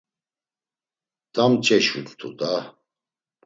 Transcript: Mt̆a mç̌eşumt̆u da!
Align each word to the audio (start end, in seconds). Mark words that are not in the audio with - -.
Mt̆a 1.27 1.45
mç̌eşumt̆u 1.51 2.27
da! 2.39 2.53